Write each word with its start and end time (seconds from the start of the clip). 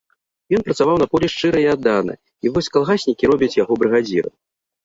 Ён 0.57 0.63
працаваў 0.69 0.97
на 1.01 1.07
полі 1.11 1.27
шчыра 1.33 1.59
і 1.65 1.67
аддана, 1.75 2.13
і 2.47 2.53
вось 2.57 2.71
калгаснікі 2.79 3.31
робяць 3.33 3.55
яго 3.63 3.73
брыгадзірам. 3.85 4.35